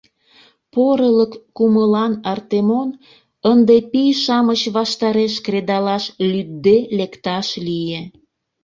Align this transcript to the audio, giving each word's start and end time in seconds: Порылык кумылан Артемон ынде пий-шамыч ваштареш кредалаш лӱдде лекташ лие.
Порылык 0.73 1.33
кумылан 1.57 2.13
Артемон 2.31 2.89
ынде 3.51 3.75
пий-шамыч 3.91 4.61
ваштареш 4.75 5.33
кредалаш 5.45 6.03
лӱдде 6.29 6.75
лекташ 6.97 7.47
лие. 7.67 8.01